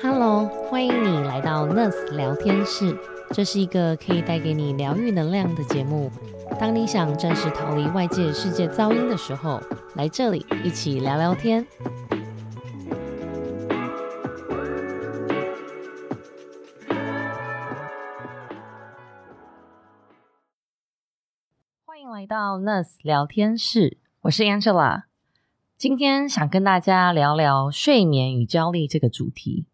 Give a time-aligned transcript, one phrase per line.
[0.00, 2.96] Hello，欢迎你来到 Nurse 聊天室。
[3.32, 6.08] 这是一个可以带给你疗愈能量的节目。
[6.60, 9.60] 当你想暂时逃离外界世界噪音的时候，
[9.96, 11.66] 来这里一起聊聊天。
[21.84, 25.02] 欢迎来到 Nurse 聊天室，我是 Angela。
[25.76, 29.66] 今天想跟大家聊聊睡眠与焦虑这个主题。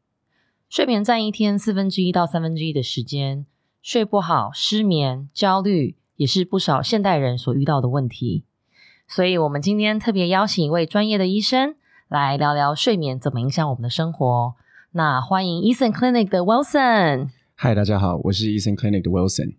[0.75, 3.47] 睡眠占一天四分之一到三分之一的时间，
[3.81, 8.43] 睡不好、失眠、焦虑也是不少现代人所遇到的问题。
[9.07, 11.77] 所以，我们今天特别邀请一位专业的医生
[12.09, 14.55] 来聊聊睡眠怎么影响我们的生活。
[14.91, 17.29] 那欢迎 Eason Clinic 的 Wilson。
[17.55, 19.55] 嗨，大家好，我是 Eason Clinic 的 Wilson。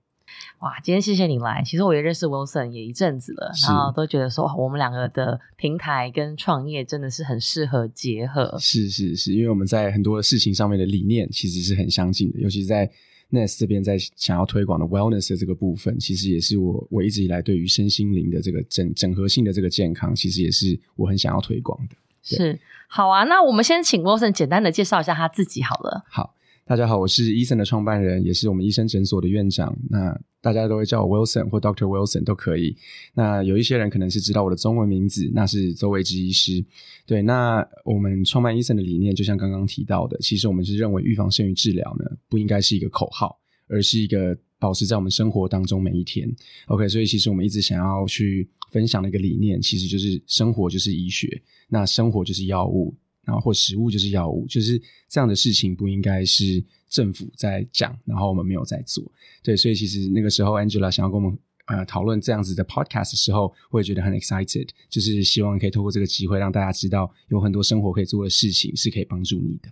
[0.60, 1.62] 哇，今天谢谢你来。
[1.66, 8.58] 其实我也认识 Wilson 也一阵子了，然后都觉得说我们两个的平台跟创业真的是很适合结合。
[8.60, 12.90] 是是是，因为我们在很多事情上面的理念其实是很相近的，尤其是在
[13.32, 21.96] Nest 这边在想要推广的 Wellness 的这个部分，其实也是我我一直以来对于身心灵的这个整整合性的这个健康，其实也是我很想要推广的。
[22.22, 26.06] 是，好啊，那我们先请 Wilson 简单的介绍一下他自己好了。
[26.08, 26.35] 好。
[26.68, 29.78] 大家好，我是医生的创办人，也是我们医生诊所的院长。
[29.88, 32.76] 那大家都会叫我 Wilson 或 Doctor Wilson 都可以。
[33.14, 36.66] 那有一些人可能是知道我的中文名字，那是周维之医师。
[37.06, 46.28] 对，那我们创办医生的理念，就像刚刚提到的，其实我们是认为预防胜于治疗呢，不应该是一个口号，而是一个保持在我们生活当中每一天。
[46.66, 52.92] OK，所以其实我们一直想要去分享的一个理念，其实就是生活就是医学，那生活就是药物。
[53.26, 59.04] 然后或食物就是药物，就是这样的事情不应该是政府在讲，然后我们没有在做。
[59.44, 69.70] 对，所以其实那个时候 Angela 想要跟我们呃讨论这样子的 podcast 的时候，我也觉得很 excited，就是希望可以透过这个机会让大家知道有很多生活可以做的事情是可以帮助你的。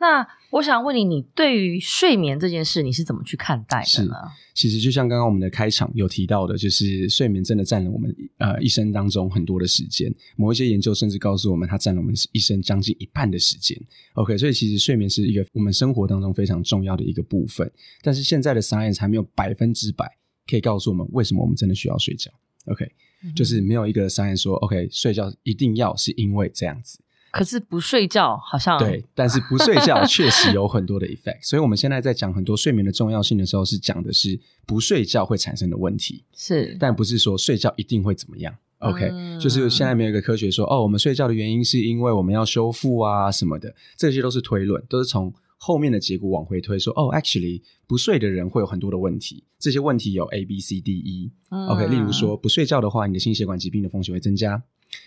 [0.00, 4.14] 那我想问你，你对于睡眠这件事，你是怎么去看待的呢？
[4.54, 10.12] 其实就像刚刚我们的开场有提到的，就是睡眠真的占了我们呃一生当中很多的时间。
[10.36, 13.76] 某一些研究甚至告诉我们，它占了我们一生将近一半的时间。
[14.14, 17.70] OK，所以其实睡眠是一个我们生活当中非常重要的一个部分。
[18.00, 20.08] 但是现在的 science 还没有百分之百
[20.48, 22.30] 可以告诉我们为什么我们真的需要睡觉。
[22.66, 22.88] OK，
[23.34, 27.00] 就是没有一个 science 说 OK 睡觉一定要是因为这样子。
[27.38, 31.38] 可是不睡觉好像对，但是不睡觉 确实有很多的 effect。
[31.42, 38.54] 所以我们现在在讲很多睡眠的重要性的时候，是讲的是不睡觉会产生的问题，是，但不是说睡觉一定会怎么样。
[38.78, 39.10] OK，
[39.40, 51.32] 就是现在没有一个科学说哦，我们睡觉的原因是因为我们要修复啊什么的，这些都是推论，都是从后面的结果往回推，说哦，actually 不睡的人会有很多的问题，这些问题有 A B C D E。
[51.50, 54.62] OK，例如说不睡觉的话，你的心血管疾病的风险会增加；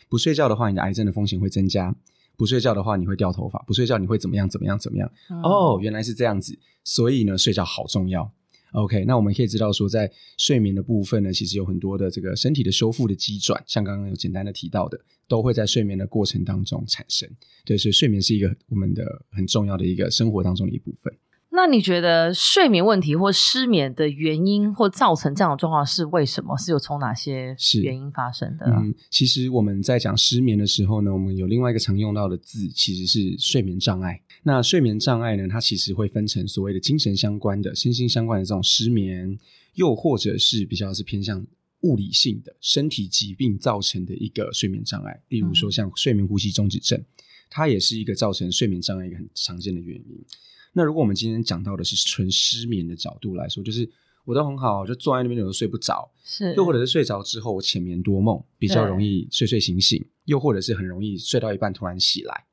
[0.10, 1.96] 不睡觉的话，你的癌症的风险会增加。
[2.42, 4.50] 不睡觉的话，你会掉头发；不睡觉，你会怎么样？
[4.50, 4.76] 怎么样？
[4.80, 5.08] 怎么样？
[5.44, 6.58] 哦，原来是这样子。
[6.84, 8.34] 所以呢，睡觉好重要。
[8.72, 17.30] OK，那我们可以知道说，在睡眠的部分呢，其实有很多的这个身体的修复的机转，像刚刚有简单的提到的，都会在睡眠的过程当中产生。
[17.64, 21.14] 对，所以睡眠是一个我们的很重要的一个生活当中的一部分。
[21.54, 26.58] 那你觉得睡眠问题或失眠的原因或造成这样的状况是为什么？
[26.58, 27.54] 是有从哪些
[27.84, 28.66] 原因发生的？
[28.68, 34.22] 嗯，其实我们在讲失眠的时候呢，我们有另外一个常用到的字，其实是睡眠障碍。
[34.44, 39.38] 那睡眠障碍呢，它其实会分成所谓的精神相关的、身心相关的这种失眠，
[39.74, 41.46] 又或者是比较是偏向
[41.82, 45.22] 物理性的身体疾病造成的一个睡眠障碍。
[45.28, 47.04] 例如说，像睡眠呼吸中止症，
[47.50, 50.26] 它也是一个造成睡眠障碍一个很常见的原因。
[50.74, 53.90] 那如果我们今天讲到的是纯失眠的角度来说，就是
[54.24, 62.46] 我都很好，就坐在那边有时候睡不着，是又或者是睡着之后我浅眠多梦，比较容易睡睡醒醒，又或者是很容易睡到一半突然起来，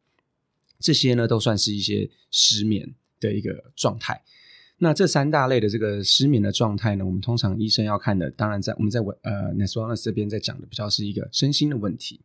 [0.80, 4.22] 这些呢都算是一些失眠的一个状态。
[4.78, 12.20] 那这三大类的这个失眠的状态呢，我们通常医生要看的，当然在我们在呃 n e s w a l n e s 这边在讲的比较是一个身心的问题。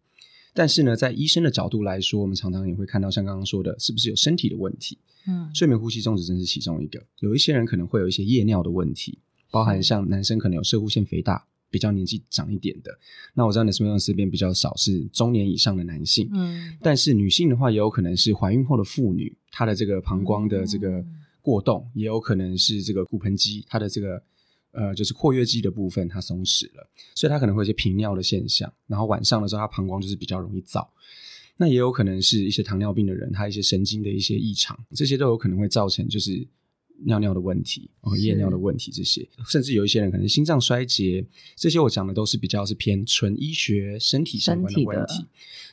[0.54, 4.98] 但是呢，在医生的角度来说，我们常常也会看到像刚刚说的，是不是有身体的问题？
[5.28, 7.04] 嗯，睡眠呼吸中止症是其中一个。
[7.20, 9.18] 有一些人可能会有一些夜尿的问题，
[9.50, 12.92] 包含像男生可能有射护腺肥大，比较年纪长一点的。
[13.34, 21.04] 那我知道你什么样这边比较少是中年以上的男性，嗯，但是女性的话也有可能是怀孕后的妇女，她的这个膀胱的这个
[21.42, 24.22] 过动，也有可能是这个骨盆肌，她的这个。
[24.74, 28.72] 呃，就是括约肌的部分它松弛了，所以它可能会有一些频尿的现象。
[28.86, 30.86] 然后晚上的时候，它膀胱就是比较容易燥。
[31.56, 36.46] 那也有可能是一些糖尿病的人，他一些神经的一些异常，这些都有可能会造成就是
[37.06, 41.24] 尿尿的问题，哦，夜尿的问题这些，甚至有一些人可能心脏衰竭，
[41.56, 45.24] 这些我讲的都是比较是偏纯医学身体相关的问题。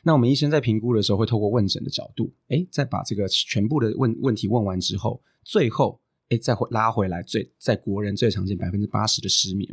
[0.03, 5.99] 那我们医生在评估的时候，会透过问诊的角度，哎，再把这个全部的问问题问完之后，最后
[6.31, 9.69] 哎再回拉回来，最在国人最常见百分之八十的失眠。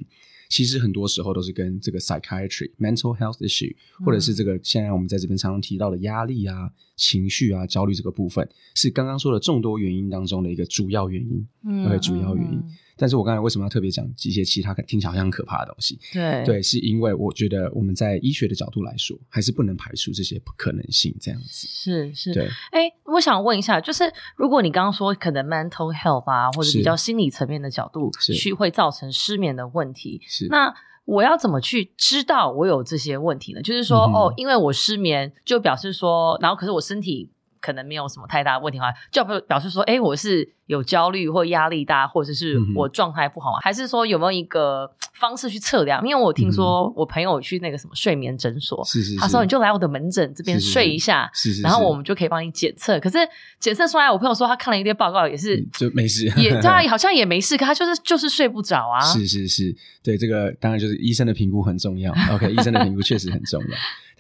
[0.51, 3.75] 其实很多时候都是跟这个 psychiatry、mental health issue，
[4.05, 11.47] 或者是这个现在我们在这边常常提到的压力啊、情绪啊、焦虑这个部分，是刚刚说的众多原因当中的一个主要原因，
[11.87, 12.63] 对，主要原因。
[12.99, 15.99] 但是我刚才为什么要特别讲一些其他听起来好像很可怕的东西？
[16.13, 21.17] 对对，是因为我觉得我们在医学的角度来说，还是不能排除这些不可能性。
[21.21, 22.49] 这样子是是，对。
[22.73, 24.05] 哎，我想问一下，就是
[24.37, 30.75] 如果你刚刚说可能 mental health 啊，或者比较心理层面的角度去会造成失眠的问题，是那
[31.05, 33.63] 我要怎么去知道我有这些问题呢？
[33.63, 37.31] 就是说，哦，因为我失眠，就表示说，然后可是我身体。
[37.61, 46.07] 可能没有什么太大问题的话，就表表示说，哎，我是有焦虑或压力大，或者是我状态不好，还是说有没有一个方式去测量？
[46.07, 53.01] 因为我听说我朋友去那个什么睡眠诊所，是是，他说你就来我的门诊这边睡一下，是是，然后我们就可以帮你检测。
[53.01, 53.17] 可是
[53.59, 59.01] 检测出来，我朋友说他看了一堆报告，也是就没事，也他 好像也没事，可他就是就是睡不着啊。
[59.01, 62.15] 是是是，对这个当然就是医生的评估很重要。
[62.31, 63.69] OK，医生的评估确实很重要。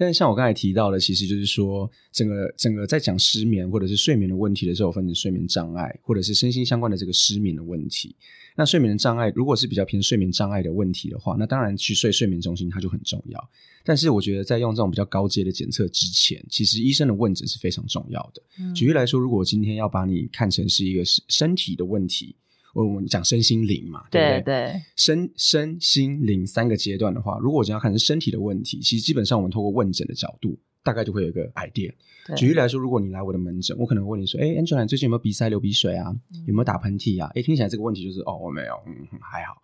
[0.00, 8.14] 但是像我刚才提到的，其实就是说，整个整个在讲失眠或者是睡眠的问题的时候，分成睡眠障碍或者是身心相关的这个失眠的问题。
[8.56, 13.50] 那睡眠的障碍，如果是比较偏睡眠障碍的问题的话，那当然去睡睡眠中心它就很重要。
[13.84, 18.42] 但是我觉得在用这种比较高阶的检测之前，其实医生的问诊是非常重要的。
[18.74, 22.36] 举例来说，如果今天要把你看成是一个身身体的问题。
[22.74, 24.80] 我们讲身心灵嘛，对不对？
[24.94, 31.92] 身身心灵三个阶段的话，如果我要看是身体的问题，其实基本上我们透过问诊的角度，大概就会有一个 idea。
[32.36, 36.14] 举例来说，如果你来我的门诊，我可能问你说：“哎，Angela，最近有没有鼻塞、流鼻水啊？
[36.46, 39.62] 有没有打喷嚏啊？”哎，听起来这个问题就是哦，我没有，嗯，还好。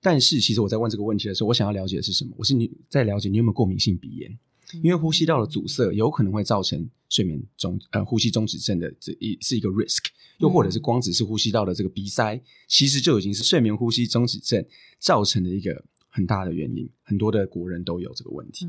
[0.00, 2.32] 但是其实我在问这个问题的时候，我想要了解的是什么？
[2.36, 4.38] 我是你在了解你有没有过敏性鼻炎。
[4.82, 10.04] 因为呼吸道的阻塞有可能会造成睡眠中呃呼吸中止症的这一是一个 risk，
[10.38, 14.64] 又或者是光只是呼吸道的这个鼻塞，其实就已经是睡眠呼吸中止症
[14.98, 18.68] 造成的一个很大的原因，很多的国人都有这个问题。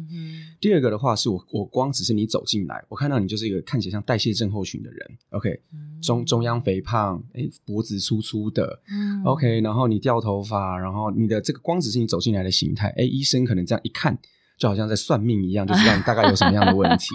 [0.62, 5.60] 第二个的话是我我光只是你走进来，我看到你就是一个看起来像代谢症候群的人，OK，
[6.02, 8.82] 中中央肥胖，哎，脖子粗粗的
[9.26, 14.18] ，OK，然后你掉头发，然后你的这个光只是你走进来的形态，哎，医生可能这样一看。
[14.56, 17.08] 就好像在算命一样，就知道你大概有什么样的问题。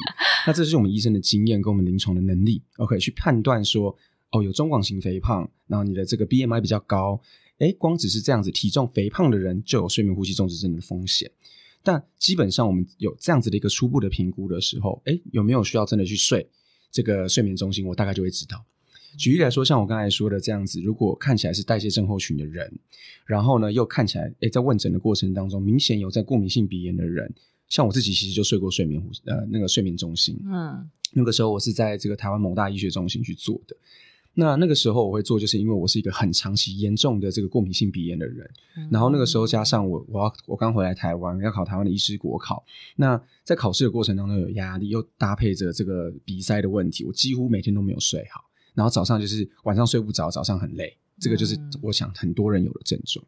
[0.45, 3.97] 那这是我们医生的经验跟我们临床的能力，OK，去判断说，
[4.33, 7.19] 哦，有中广型肥胖，然后你的这个 BMI 比较高，
[7.59, 11.31] 哎，光只是这样子，体重肥胖的人就有睡眠呼吸中止症的风险。
[11.83, 16.47] 但基本上我们有这样子的一个初步的评估的时候，哎，有没有需要真的去睡
[16.91, 18.65] 这个睡眠中心，我大概就会知道。
[19.17, 22.71] 举例来说，像我刚才说的这样子，如果看起来是代谢症候群的人，
[23.25, 27.33] 然后呢又看起来，诶在问诊的过程当中，明显有在过敏性鼻炎的人，
[27.69, 33.75] 像我自己其实就睡过睡眠呼呃那个睡眠中心，嗯，那个时候我是在这个台湾某大医学中心去做的。
[34.41, 38.49] 那那个时候我会做，就是因为我是一个很长期严重的这个过敏性鼻炎的人，
[38.89, 42.65] 然后那个时候加上我我要我刚回来台湾要考台湾的医师国考，
[42.95, 48.45] 那在考试的过程当中有压力，又搭配着这个鼻塞的问题，我几乎每天都没有睡好。
[48.75, 53.25] 然后早上就是晚上睡不着，早上很累，这个就是我想很多人有的症状。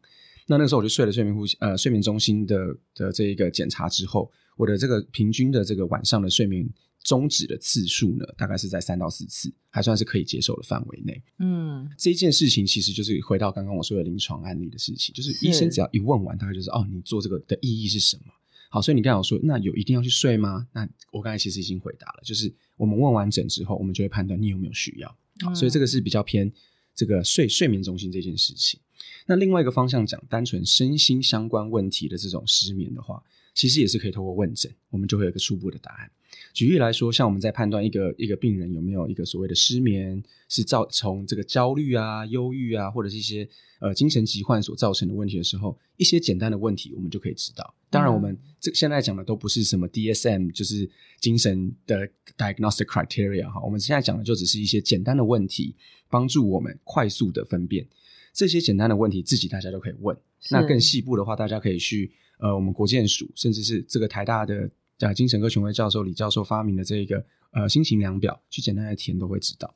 [0.47, 6.65] 那那个时候我就睡了睡眠呼吸呃睡眠中心的的这一个检查之后，我的这个平均的这个晚上的睡眠
[7.03, 11.21] 终止的次数呢，大概是在三到四次，还算是可以接受的范围内。
[11.39, 18.33] 嗯，这一件事情其实就是回到刚刚我说的临床案例的事情，就是医生只要一问完，大概就是哦，你做这个的意义是什么？
[18.69, 20.67] 好，所以你刚刚说那有一定要去睡吗？
[20.73, 25.17] 那我刚才其实已经回答了，就是我们问完诊之后，我们就会判断你有没有需要。
[25.55, 26.49] 所以这个是比较偏
[26.93, 28.79] 这个睡睡眠中心这件事情。
[29.25, 33.21] 那另外一个方向讲，单纯身心相关问题的这种失眠的话，
[33.55, 36.11] 其实也是可以透过问诊，我们就会有一个初步的答案。
[36.53, 43.47] 举例来说，像我们在判断一个一个病人有没有一个所谓的失眠，是造从这个焦虑啊、忧郁啊，或者是一些
[43.79, 47.73] 呃精神疾患所造成的问题的时候，一些简单的问题我们就可以知道。
[47.89, 52.07] 当然，我们这现在讲的都不是什么 DSM，就是精神的
[52.37, 53.61] diagnostic criteria 哈。
[53.63, 55.75] 我们现在讲的就只是一些简单的问题，
[56.09, 57.87] 帮助我们快速的分辨
[58.33, 60.17] 这些简单的问题，自己大家都可以问。
[60.49, 64.69] 那更细部的话，大家可以去呃我们国健署，甚至是这个台大的。
[65.01, 69.73] 呃，精神科权威教授李教授发明的这一个呃心情量表，去简单的填都会知道。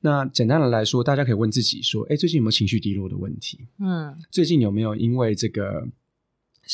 [0.00, 3.66] 那简单的来说，大家可以问自己说：，哎，最近有没有情绪低落的问题？
[3.78, 5.88] 嗯，最近有没有因为这个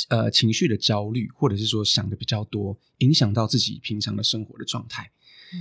[0.08, 5.10] 呃情绪的焦虑，或者是说想的比较多，影响到自己平常的生活的状态？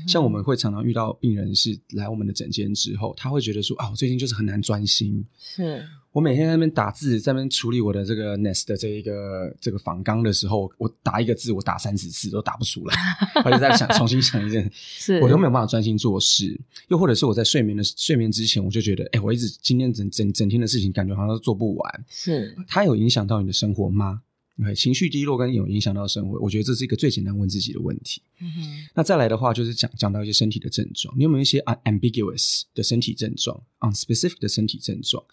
[0.07, 12.95] 像我们会常常遇到病人是来我们的诊间之后，他会觉得说啊，我最近就是很难专心，是我每天在那边打字，在那边处理我的这个 Nest 的这一个这个仿纲的时候，我打一个字，我打三十次都打不出来，
[13.45, 16.59] 我就在想重新想一件，是，我都没有办法专心做事。
[16.87, 22.05] 又或者是我在睡眠的睡眠之前，我就觉得，哎，我一直今天整整整天的事情，感觉好像都做不完。
[22.09, 24.21] 是，它有影响到你的生活吗？
[24.61, 28.21] 对，情绪低落跟有影响到生活，我觉得这是一个最简单问自己的问题。
[28.41, 35.23] 嗯哼，那再来的话，就是讲讲到一些身体的症状，你有没有一些 unambiguous 的身体症状，unspecific 的身体症状？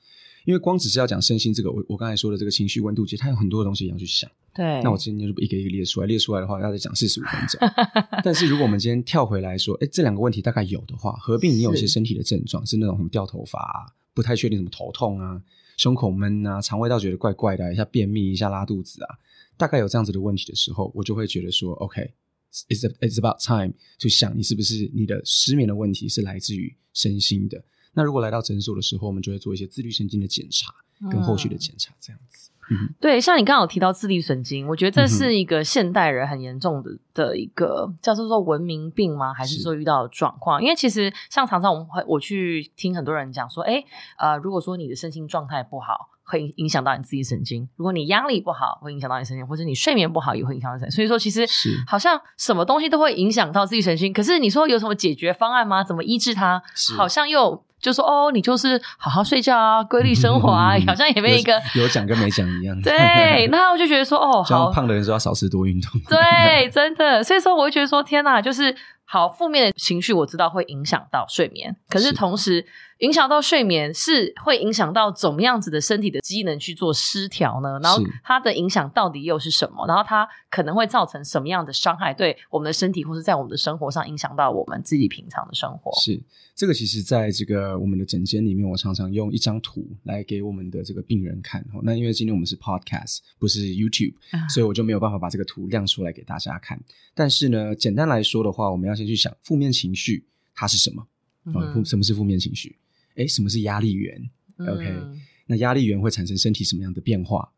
[0.46, 4.30] 因为光只是要讲身心这个，我我刚才说的这个情绪温度计，它有很多的东西要去想。
[4.54, 7.60] 对，那我今天就一个一个列出来，列出来的话要再讲四十五分钟。
[8.22, 15.42] 但是如果我们今天跳回来说，哎，这两个问题大概有的话，合并你有一些身体的症状，是那种什么掉头发啊，不太确定什么头痛啊，
[15.76, 19.18] 胸口闷啊，肠胃道觉得怪怪的，一下便秘，一下拉肚子啊，
[19.56, 27.62] 大概有这样子的问题的时候，我就会觉得说，OK，it's it's about time 就想你是不是你的失眠的问题是来自于身心的。
[27.96, 30.72] 那如果来到诊所的时候，我们就会做一些自律神经的检查
[31.10, 32.50] 跟后续的检查，这样子。
[32.68, 39.32] 嗯，对，像你刚刚有提到自律神经，我觉得这是一个现代人很严重的的一个叫做说文明病吗？
[39.32, 40.60] 还是说遇到的状况？
[40.60, 43.82] 因为其实像常常我们会我去听很多人讲说，哎，
[44.18, 50.96] 呃，如果说你的身心状态不好，会影响到你自己神经；如果你压力不好，会影响到你神经，或者你睡眠不好也会影响到神经。
[50.96, 51.46] 所以说，其实
[51.86, 54.12] 好像什么东西都会影响到自己神经。
[54.12, 55.84] 可是你说有什么解决方案吗？
[55.84, 56.60] 怎么医治它？
[56.96, 57.64] 好像又。
[57.80, 62.80] 就说哦，你就是好好睡觉啊，规律生活啊， 好像也没一个有讲跟没讲一样。
[62.83, 66.00] 对， 那我就觉得说哦，好胖的人说要少吃多运动。
[66.09, 68.75] 对，真的，所以说我会觉得说天哪，就是
[69.06, 72.66] 好负面的情绪，我知道会影响到睡眠，可是同时
[72.98, 77.78] 影响到睡眠是会影响到怎么样子的身体的机能去做失调呢？
[77.82, 79.86] 然后它的影响到底又是什么？
[79.86, 82.12] 然后它可能会造成什么样的伤害？
[82.12, 85.92] 对我们的身体，或是在我们的生活上影响到我们自己平常的生活？
[86.00, 86.20] 是。
[86.56, 91.62] 这个其实，在这个我们的诊间里面，我常常用一张图来给我们的这个病人看。
[91.82, 94.14] 那因为今天我们是 podcast，不是 YouTube，
[94.48, 96.80] 所以我就没有办法把这个图亮出来给大家看。
[97.14, 101.06] 但是呢，简单来说的话，我们要先去想负面情绪它是什么？
[101.52, 102.78] 啊，什么是负面情绪？
[103.14, 105.02] 哎，什么是压力源？OK，
[105.46, 107.52] 那压力源会产生身体什么样的变化？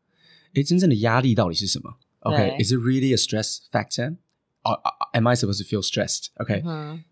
[0.55, 6.27] 哎，真正的压力到底是什么？OK，is it really a stress factor？Am I supposed to feel stressed?
[6.35, 6.63] OK，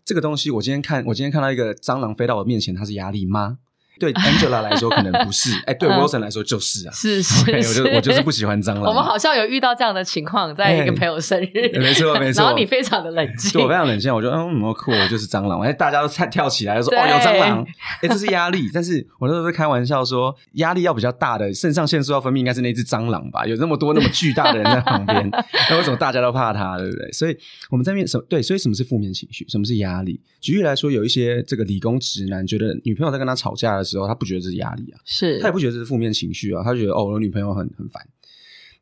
[0.05, 3.59] 这个东西我今天看，我今天看到一个蟑螂飞到我面前，它是压力吗？
[3.99, 8.83] 对 Angela 来说可能不是， 哎，对 Wilson 来说就是啊，是 是，我就我就是不喜欢蟑螂。
[8.83, 17.65] 我们好像有遇到这样的情况，在一个朋友生日，没错没 错，然后你非常的冷静，对我非常冷静，我觉得嗯，么酷，我就是蟑螂，哎，大家都跳跳起来说哦有蟑螂，
[18.01, 23.45] 哎，这是压力，但是我那时候开玩笑说，压力要比较大的，肾上腺素要分泌，应该是那只蟑螂吧？
[23.45, 25.29] 有那么多那么巨大的人在旁边，
[25.69, 27.11] 那为什么大家都怕它，对不对？
[27.11, 27.37] 所以
[27.69, 29.45] 我们在面什对，所以什么是负面情绪？
[29.47, 30.19] 什么是压力？
[30.39, 34.75] 举例来说，有一些这个理工直男觉得女朋友在跟他吵架的时候，他不觉得这是压。
[34.75, 38.07] 力啊，是他也不觉得这是负面情绪啊，他就觉得哦，我的女朋友很很烦。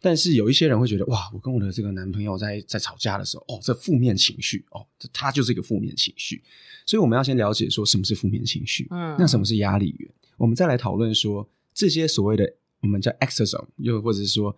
[0.01, 6.43] 但是有一些人会觉得哇，我跟我的这个男朋友在在吵架的时候，哦，这负面情绪哦，这他就是一个负面情绪。
[6.85, 10.11] 所以我们要先了解说什么是负面情绪，嗯，那什么是压力源？
[10.37, 14.57] 我们再来讨论说这些所谓的我们叫 exosome，又或者是说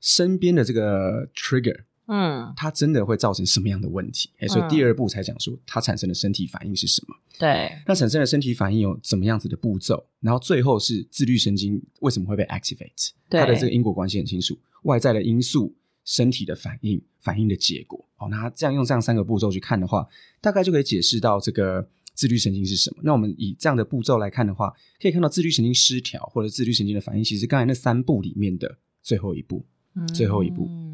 [0.00, 1.80] 身边的这个 trigger。
[2.08, 4.30] 嗯，它真的会造成什么样的问题？
[4.38, 7.14] 哎，所以第二步才讲说它产生的身体反应是什么？
[7.38, 10.06] 对，那产生的身体反应有怎么样子的步骤？
[10.20, 13.10] 然后最后是自律神经为什么会被 activate？
[13.28, 18.02] 它的这个因果关系很清楚，外在的因素、身体的反应、反应的结果。
[18.18, 20.06] 哦，那这样用这样三个步骤去看的话，
[20.40, 22.98] 大概就可以解释到这个自律神经是什么。
[23.02, 24.72] 那我们以这样的步骤来看的话，
[25.02, 29.66] 可以看到自律神经失调或者自律神经的反应，其实刚才那三步里面的最后一步，
[30.14, 30.85] 最后一步。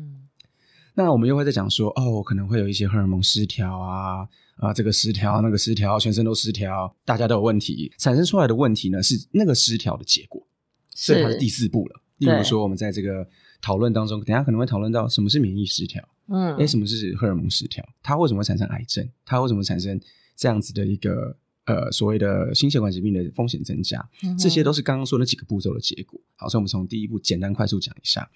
[0.94, 10.46] 那我们又会在讲说，哦，可能会有一些荷尔蒙失调啊，啊，这个失调，那个失调，全身都失调，大家都有问题，产生出来的问题呢，是那个失调的结果，
[10.94, 12.00] 所以它是第四步了。
[12.18, 13.26] 例如说，我们在这个
[13.60, 17.84] 讨论当中，等下可能会讨论到什么是免疫失调，嗯，哎，什么是荷尔蒙失调？
[18.02, 19.08] 它为什么会产生癌症？
[19.24, 19.98] 它为什么产生
[20.36, 24.06] 这样子的一个呃所谓的心血管疾病的风险增加？
[24.38, 26.20] 这些都是刚刚说那几个步骤的结果。
[26.36, 28.30] 好，所以我们从第一步简单快速讲一下。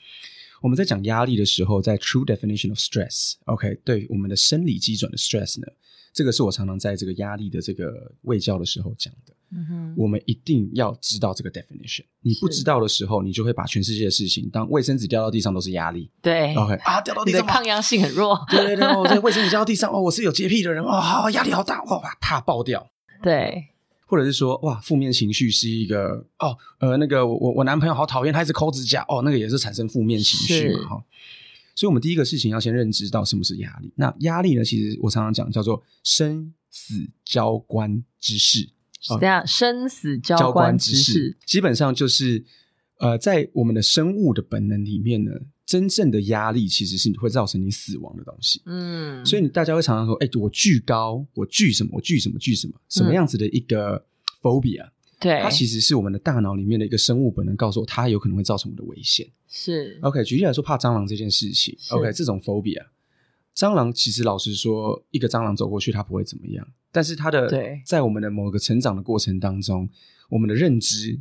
[0.62, 5.66] 我们在讲压力的时候，在 True Definition of Stress，OK，对我们的生理基准的 Stress 呢，
[6.12, 9.34] 这个是我常常在这个压力的这个卫教的时候讲的。
[9.52, 12.04] 嗯哼，我们一定要知道这个 definition。
[12.20, 16.10] 你不知道的时候，你就会把全世界的事情当卫生纸掉到地上都是压力。
[16.20, 18.36] 对，OK 啊，掉到地上抗压性很弱。
[18.50, 22.90] 对对对，我这卫生纸掉到地上，哦，我是有洁癖的人，哦，好压力好大，哇，怕爆掉。
[23.22, 23.75] 对。
[24.06, 31.04] 或者是说，哇，负面情绪是一个哦，呃，那个我我男朋友好讨厌，他一直抠指甲，哦，那个也是产生负面情绪嘛，哈。
[31.74, 33.92] 所以，我们第一个事情要先认知到什么是压力。
[33.96, 38.70] 那压力呢，其实我常常讲叫做生死交关之事。
[39.20, 42.42] 这样，生死交关之事，基本上就是
[42.98, 45.32] 呃，在我们的生物的本能里面呢，
[45.66, 48.62] 真正的压力其实是会造成你死亡的东西。
[48.66, 51.90] 嗯，所以你大家会常常说，哎，我惧高，我惧什么？
[51.92, 52.38] 我惧什么？
[52.38, 52.74] 惧什么？
[52.88, 54.06] 什么样子的一个
[54.40, 54.88] phobia？
[55.18, 59.26] 对，它其实是我们的大脑里面的一个生物本能，告诉我它有可能会造成我的危险。
[59.48, 62.86] 是 OK，举例来说，怕蟑螂这件事情，OK，这种 phobia，
[63.56, 67.50] 蟑螂其实老实说，一个蟑螂走过去它不会怎么样，但是它的
[67.84, 69.88] 在我们的某个成长的过程当中，
[70.28, 71.18] 我们的认知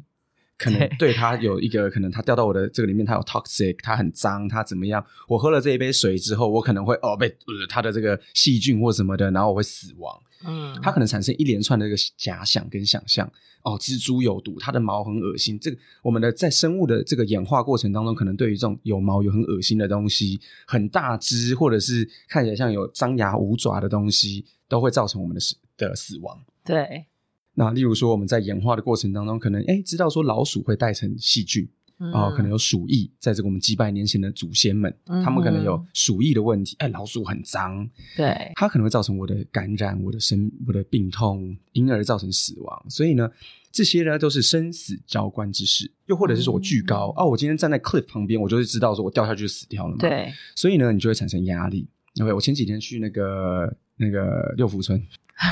[0.58, 5.06] 可能对它有一个可能，它掉到我的这个里面，它有 toxic，它很脏，它怎么样？
[5.28, 7.36] 我喝了这一杯水之后，我可能会哦被
[7.68, 10.18] 它的这个细菌或什么的，然后我会死亡。
[10.46, 13.30] 嗯，它可能产生一连串的这个假想跟想象。
[13.64, 15.60] 哦，蜘蛛有毒，它的毛很恶心。
[15.60, 26.40] 这个我们的在生物的这个演化过程当中，可能对于这种有毛有很恶心的东西，很大只或者是看起来像有张牙舞爪的东西，都会造成我们的死的死亡。
[26.64, 27.08] 对。
[27.56, 31.68] 那例如说，我们在演化的过程当中，可能哎知道说老鼠会带成细菌。
[32.12, 34.94] 哦，可能有鼠疫，在这个我们几百年前的祖先们，
[35.24, 36.76] 他们可能有鼠疫的问题。
[36.80, 42.86] 哎，老鼠很脏，对，它可能会造成我的感染、我的生、我的病痛，因而造成死亡。
[42.90, 43.32] 所以呢，
[43.72, 45.90] 这些呢都是生死交关之事。
[46.08, 49.98] 又或者是说我巨高哦，我今天站在 cliff 旁边，我就会知道说我掉下去就死掉了嘛。
[49.98, 51.88] 对，所以呢，你就会产生压力。
[52.20, 55.02] OK，我前几天去那个那个六福村，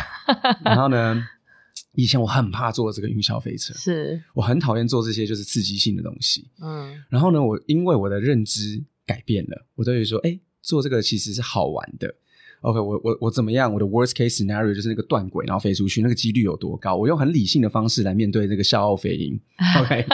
[0.66, 1.26] 然后呢。
[1.96, 6.48] 以前我很怕坐这个云霄飞车，是我很讨厌做这些就是刺激性的东西。
[6.62, 12.16] 嗯，然后呢，我因为我的认知改变了，我都会说，哎，做这个其实是好玩的。
[12.62, 13.72] OK，我我我怎么样？
[13.74, 16.96] 我的 worst case scenario 就是那个断轨然后飞出去，那个几率有多高？
[16.96, 19.40] 我用很理性的方式来面对这个笑傲飞鹰。
[19.82, 20.06] OK，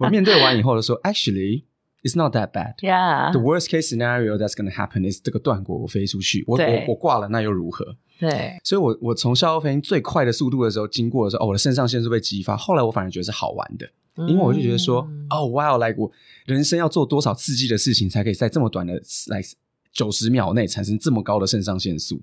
[0.00, 1.64] 我面对完以后的说，actually
[2.02, 2.74] it's not that bad。
[2.78, 7.96] Yeah，the worst case scenario that's going to happen is 这个断轨我飞出去，我我我挂了，那又如何？
[8.20, 12.54] 对，所以，我我从笑傲飞鹰最快的速度的时候经过的时候，哦，我的肾上腺素被激发。
[12.54, 13.90] 后来我反而觉得是好玩的，
[14.28, 16.12] 因为我就觉得说，哦，哇，来我
[16.44, 19.42] 人生要做多少刺激的事情，才可以在这么短的来
[19.92, 22.20] 九十秒内产生这么高的肾上腺素？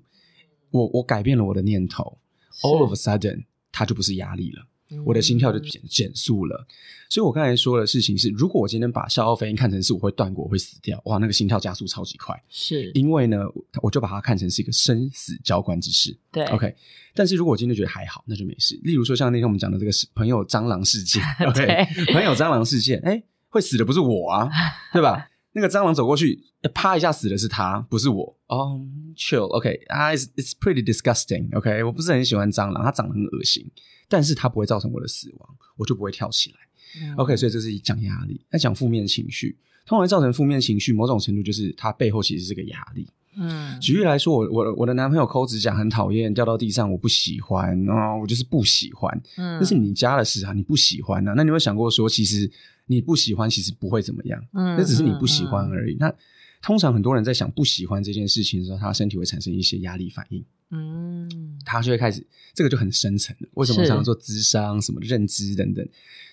[0.70, 2.18] 我我改变了我的念头
[2.62, 4.66] ，all of a sudden，它就不是压力了。
[5.04, 6.66] 我的心跳就减减速了，
[7.08, 13.44] 所以我刚才说的事情是，如果我今天把消耗飞鹰看成是我会断过，我会死掉，哇，那个心跳加速超级快，是因为呢，
[13.82, 16.16] 我就把它看成是一个生死交关之事。
[16.32, 16.74] 对，OK。
[17.14, 18.78] 但是如果我今天觉得还好，那就没事。
[18.82, 24.48] 例如说像那天我们讲的这个朋友蟑螂事件， OK，朋友蟑螂事件，哎，会死的不是我啊，
[24.92, 25.28] 对吧？
[25.52, 28.36] 那个蟑螂走过去，啪一下死的是他，不是我。
[28.46, 28.80] 哦
[29.16, 33.68] ，chill，OK，啊，it's pretty disgusting，OK，我不是很喜欢蟑螂，它长得很恶心。
[34.08, 37.14] 但是它不会造成我的死亡，我就不会跳起来。
[37.16, 38.40] OK，所以这是讲压力。
[38.50, 43.06] 那讲负面情绪，通常造成负面情绪，某种程度就是它背后其实是个压力。
[43.36, 49.22] 嗯，举例来说，我我我的男朋友抠指甲很讨厌，掉到地上我不喜欢啊，我就是不喜欢。
[49.36, 51.34] 嗯，那是你家的事啊，你不喜欢啊。
[51.36, 52.50] 那你有想过说，其实
[52.86, 54.42] 你不喜欢，其实不会怎么样。
[54.54, 55.96] 嗯，那只是你不喜欢而已。
[56.00, 56.12] 那
[56.62, 60.44] 通常很多人在想不喜欢这件事情的时候，他身体会产生一些压力反应。
[60.70, 63.48] 嗯，他就会开始，这个就很深层了。
[63.54, 65.86] 为什么想要做智商、什么认知等等？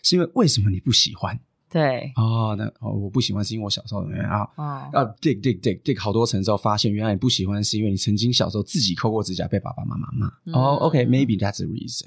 [0.04, 1.40] 是因为为什么你不喜欢？
[1.68, 4.48] 对，哦，那哦，我不喜欢是因为我小时候怎么样啊？
[4.94, 10.28] 啊，dig dig dig dig 好多层之后，发现原来你不喜欢是因为你曾经小时候自己抠过指甲，被爸爸妈妈骂。
[10.54, 12.06] 哦，OK，maybe that's the reason。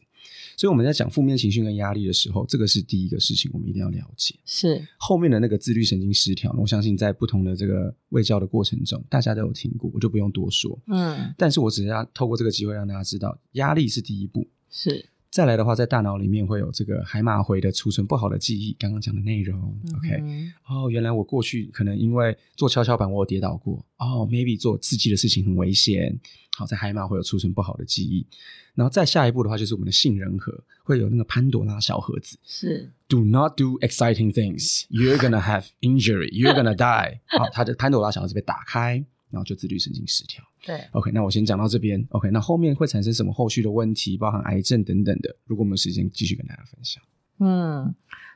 [0.57, 4.35] 所以我们在讲负面情绪跟压力的时候，这个是第一个事情，我们一定要了解。
[4.45, 10.79] 是后面的那个自律神经失调，我相信在不同的这个喂教的过程中，大家都有听过，我就不用多说。
[10.89, 14.49] 嗯，但是我只是要透过这个机会让大家知道，压力是第一步。
[14.71, 15.05] 是。
[15.31, 18.75] 再来的话，在大脑里面会有这个海马回的储存不好的记忆。
[18.79, 20.23] 刚刚讲的内容，OK？
[20.67, 23.85] 哦，原来我过去可能因为做跷跷板，我有跌倒过。
[23.99, 26.19] 哦，maybe 做刺激的事情很危险。
[26.57, 28.27] 好，在海马会有储存不好的记忆。
[28.75, 32.39] 然后再下一步的话，就是我们的杏仁核会有那个潘多拉小盒子。
[32.45, 34.87] 是，Do not do exciting things.
[34.89, 36.31] You're gonna have injury.
[36.31, 37.19] You're gonna die.
[37.37, 39.05] 好，它的潘多拉小盒子被打开。
[39.31, 40.45] 然后就自律神经失调。
[40.65, 42.05] 对，OK，那我先讲到这边。
[42.11, 45.35] OK，那后面会产生什么后续的问题，包含癌症等等的？
[45.45, 47.03] 如果我们有时间，继续跟大家分享。
[47.41, 47.95] 嗯。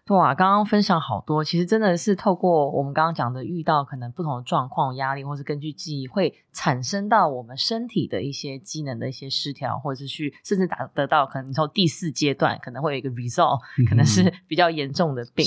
[0.08, 15.46] 哇，刚刚分享好多，其实真的是透过我们刚刚讲的，遇到可能不同的状况、压力，或是根据记忆，会产生到我们身体的一些机能的一些失调，或者是去甚至达得到可能从第四阶段可能会有一个 result，可能是比较严重的病。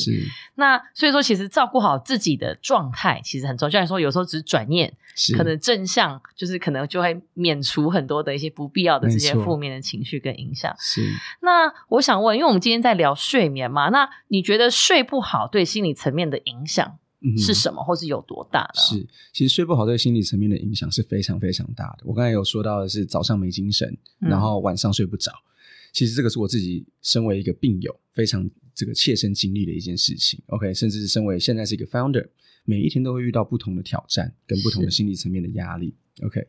[0.55, 3.69] 那所以说，其实照顾好自己的状态其实很重要。
[3.69, 4.91] 就像说，有时候只是转念，
[5.37, 10.73] 可能正向，就是可能就会免除很多的一些不必要的这些负面的情绪跟影响。
[10.79, 11.01] 是。
[11.41, 16.99] 那我想问，因为我们今天在聊睡眠嘛，那你觉得睡不好对心理层面的影响
[17.37, 18.81] 是什么，或是有多大呢？
[18.81, 22.03] 是，其实睡不好对心理层面的影响是非常非常大的。
[22.05, 25.31] 我刚才有说到的是早上没精神，然后晚上睡不着。
[25.91, 30.39] 其实这个是我自己身为一个病友非常这个切身经历的一件事情。
[30.47, 32.27] OK，甚至是身为现在是一个 founder，
[32.65, 35.95] 每一天都会遇到不同的挑战跟不同的心理层面的压力。
[36.21, 36.45] OK。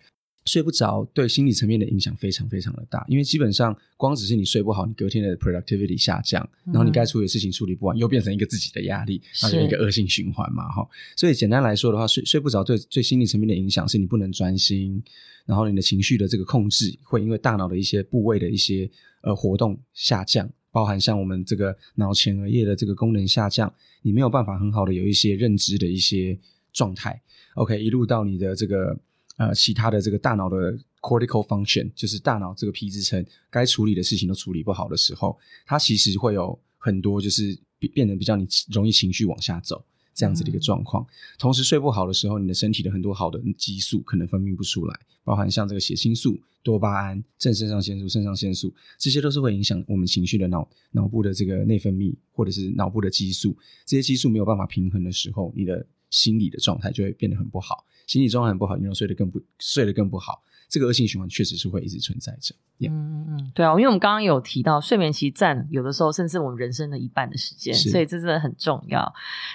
[0.46, 10.88] 睡不着对心理层面的影响非常非常的大，因为基本上光只是你睡不好，你隔天的 productivity 下降，然后你该处理的事情处理不完，又变成一个自己的压力，那就一个恶性循环嘛，哈。
[11.16, 15.02] 所以简单来说的话，睡睡不着对对心理层面的影响是你不能专心，
[15.44, 18.88] 然后你的情绪的这个控制会因为大脑的一些部位的一些
[19.22, 26.38] 呃活动下降，包含像我们这个脑前额叶的这个功能下降，你没有办法很好的有一些认知的一些
[26.72, 27.20] 状态。
[27.56, 28.96] OK，一路到你的这个。
[29.36, 37.58] 呃，其他的这个大脑的 cortical function，就是大脑这个皮质层该处理的事情都处理不好的时候，它其实会有很多就是
[37.92, 41.06] 变得比较你容易情绪往下走这样子的一个状况。
[41.38, 53.54] 同时睡不好的时候，你的身体的很多好的激素可能分泌不出来，包含像这个血清素、多巴胺、正肾上腺素、肾上腺素，这些都是会影响我们情绪的脑脑部的这个内分泌或者是脑部的激素。
[53.84, 57.84] 这些激素没有办法平衡的时候，你的心理的状态就会变得很不好。
[58.06, 62.54] 心理状态很不好，你又睡得更不睡得更不好，这个恶性循环确实是会一直存在着。
[62.78, 69.14] 嗯嗯嗯，对啊，因为我们刚刚有提到，睡眠其实占有的时候甚至我们人生的一半的时间，所以这真的很重要。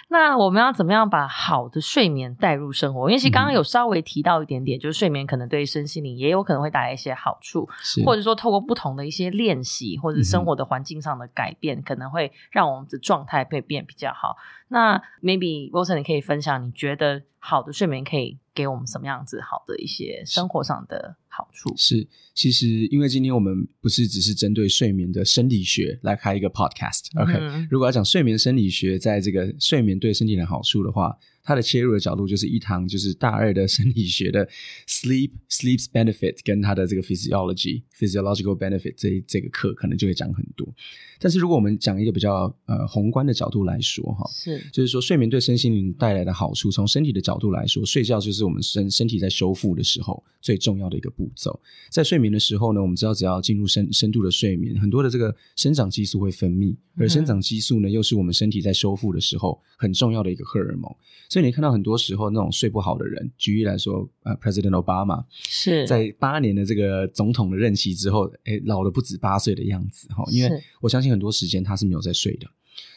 [0.09, 3.07] 那我们要怎么样把好的睡眠带入生活？
[3.09, 7.69] 因为其实刚刚有稍微提到一点点，就是睡眠可能对身心灵也有可能会带来一些好处，
[8.03, 14.35] 或者说透过不同的一些练习或者生活的环境上的改变，可能会让我们的状态会变比较好。
[14.69, 21.73] 那 maybe Wilson，你可以分享你觉得好的睡眠可以给我们什么样子好的一些生活上的好处？
[21.77, 27.67] 是，其实因为今天我们不是只是针对睡眠的生理学来开一个 podcast，OK？
[27.71, 31.17] 如果要讲睡眠生理学，在这个睡眠对身体的好处的话。
[31.43, 34.47] 它的切入的角度就是一堂就是大二的生理学的
[34.87, 40.71] sleep sleeps benefit 跟它的这个 physiology physiological benefit 这这个课可能就会讲很多。
[41.19, 51.59] 但是如果我们讲一个比较呃宏观的角度来说哈，是就是说睡眠对身心灵带来的好处，从身体的角度来说，睡觉就是我们身身体在修复的时候最重要的一个步骤。
[51.89, 60.91] 在睡眠的时候呢，我们知道只要进入深深度的睡眠，很多的这个生长激素会分泌，而生长激素呢又是我们身体在修复的时候很重要的一个荷尔蒙。
[61.29, 70.25] 所以你看到很多时候那种睡不好的人，举例来说，呃，President Obama 是在八年的这个总统的任期之后，哎，老了不止八岁的样子哈。
[70.31, 72.47] 因为我相信很多时间他是没有在睡的，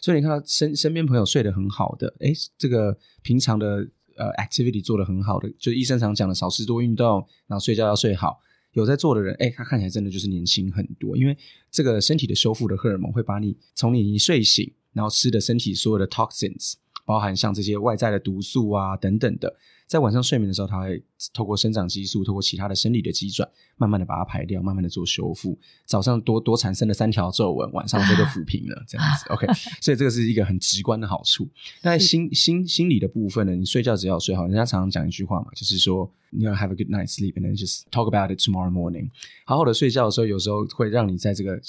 [0.01, 8.41] 所以你看到身身边朋友睡得很好的，哎，这个平常的呃 activity 做得很好的，就是医生常讲的少吃多运动，然后睡觉要睡好，
[8.73, 11.37] 有在做的人，哎，他看起来真的就是年轻很多，因为
[11.71, 16.75] 这个身体的修复的荷尔蒙会把你从你一睡醒，然后吃的身体所有的 toxins。
[17.07, 19.55] 包含像这些外在的毒素啊等等的，
[19.87, 25.59] 在晚上睡眠的时候，它会透过生长激素，透过其他的生理的机转，慢慢的把它排掉，慢慢的做修复。
[25.85, 29.29] 早上多多产生了三条皱纹，晚上就都抚平了，这样子。
[29.35, 29.47] OK，
[29.81, 31.49] 所以这个是一个很直观的好处。
[31.83, 33.55] 那心心心理的部分呢？
[33.55, 39.11] 你睡觉只要睡好，人家常常讲一句话嘛，就是说你要 have a good night sleep，and then just talk about it tomorrow morning。
[39.45, 41.61] 好好的睡觉的时候，有时候会让你在这个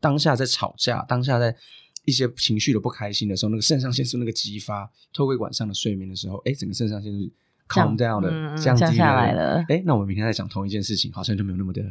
[0.00, 1.56] 当下在吵架，当下在。
[2.04, 7.30] 一些情绪的不开心的时候，那个肾上腺素那个激发，透过晚上的睡眠的时候，哎，整个肾上腺素
[7.72, 9.64] calm down 的降低下来了。
[9.68, 11.82] 哎，那我们明天再讲同一件事情，好像就没有那么的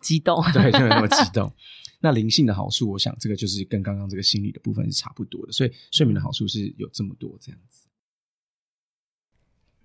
[0.00, 1.52] 激动，对，就没有那么激 动。
[2.00, 7.86] 那灵性的好处，我想这个就是跟刚刚这个心理的部分是差不多的，所以睡眠的好处是有这么多这样子。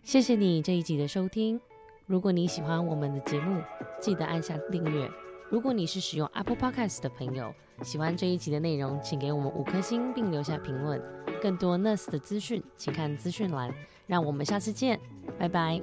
[0.03, 1.59] 谢谢你这一集的收听。
[2.05, 3.61] 如果你喜欢我们的节目，
[3.99, 5.09] 记得按下订阅。
[5.49, 11.01] 如果你是使用 Apple Podcast 的朋友，喜欢这一集的内容，请给我们五颗星并留下评论。
[11.41, 13.73] 更多 Nurse 的资讯，请看资讯栏。
[14.07, 14.99] 让我们下次见，
[15.37, 15.81] 拜拜。